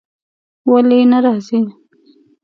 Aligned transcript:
ولی 0.71 0.99
نه 1.11 1.19
راځی؟ 1.23 1.59